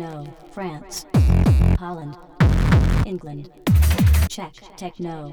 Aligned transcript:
techno, 0.00 0.24
France, 0.50 1.06
Holland, 1.78 2.16
England, 3.04 3.50
Czech, 4.28 4.52
techno. 4.76 5.30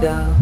Bongo. 0.00 0.35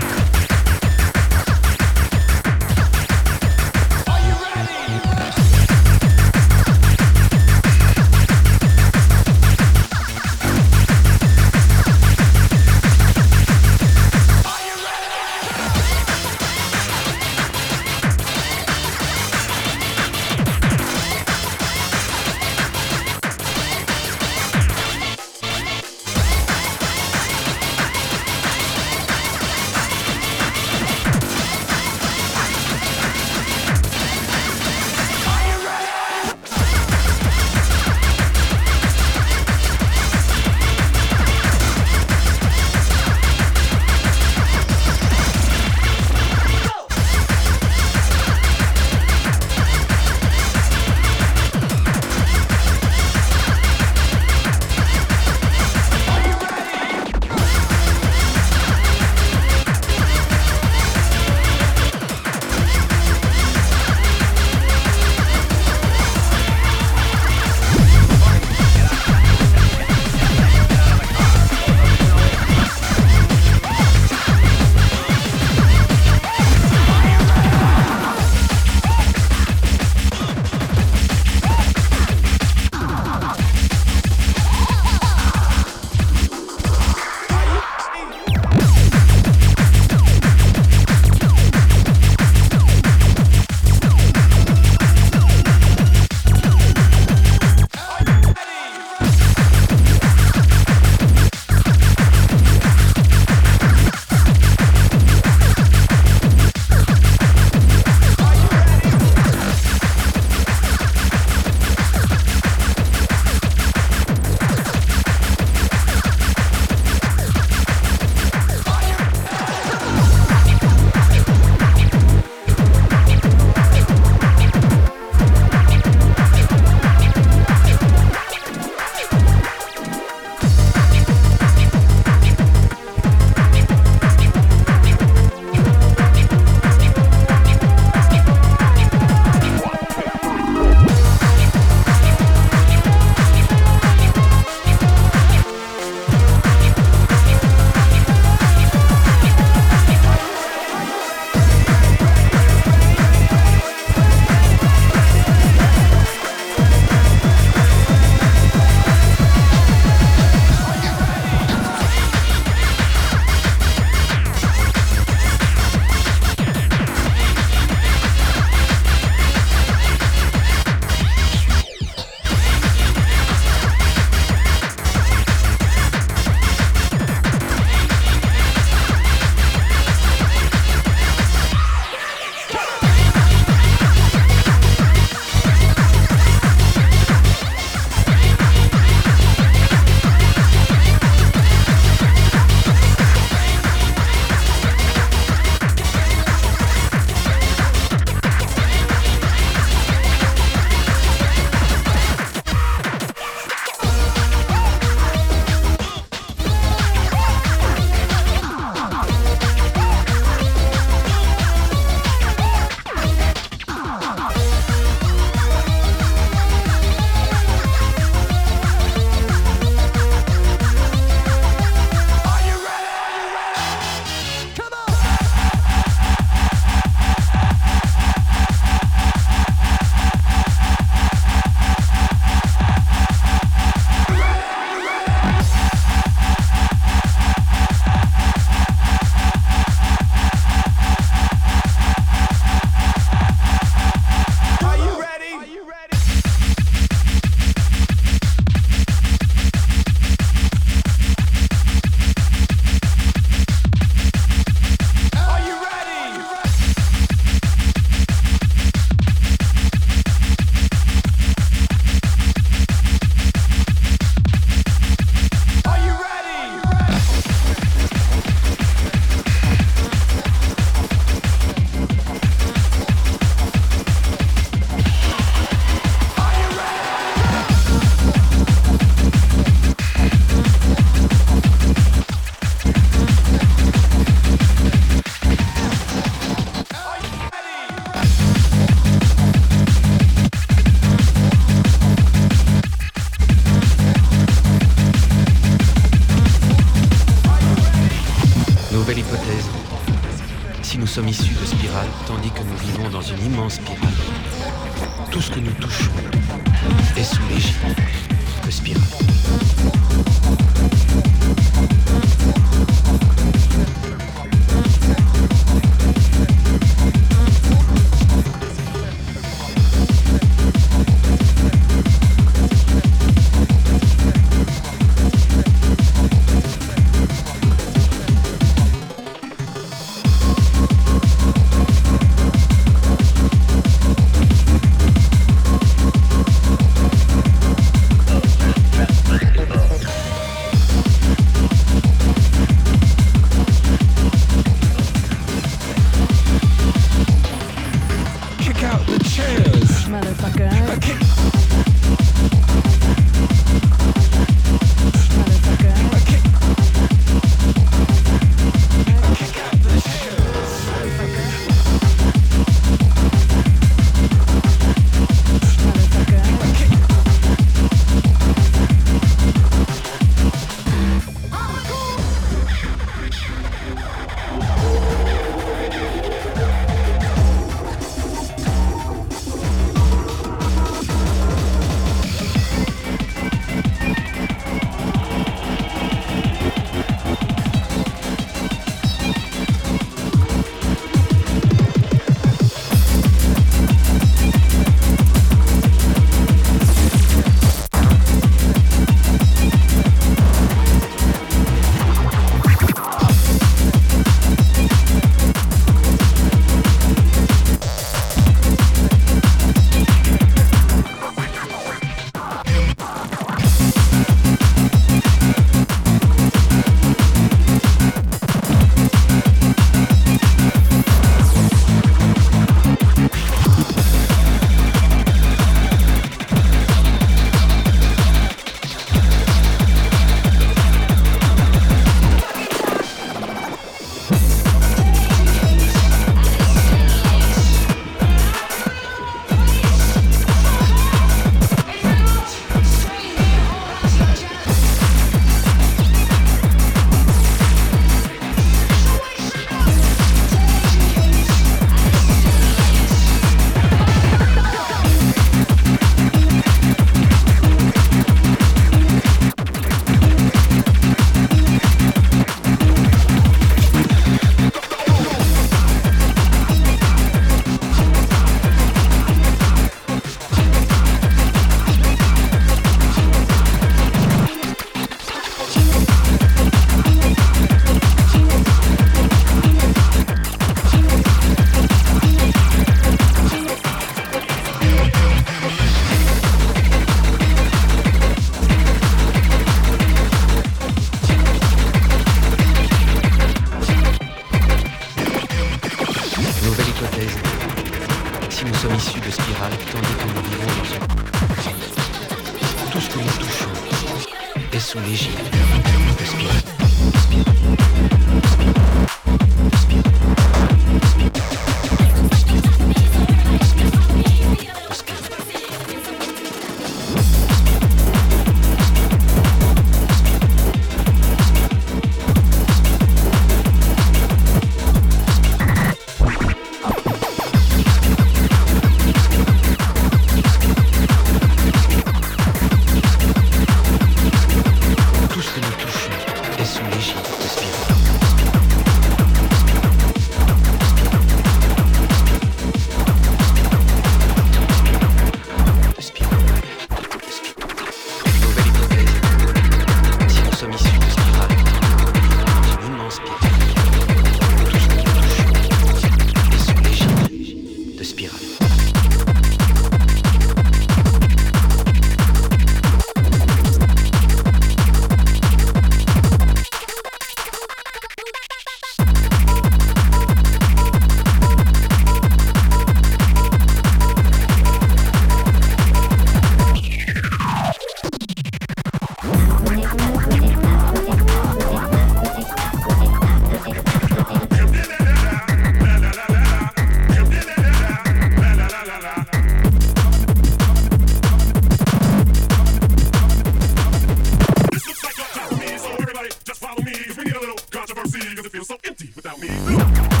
feel 598.31 598.45
so 598.45 598.57
empty 598.63 598.89
without 598.95 599.19
me. 599.19 600.00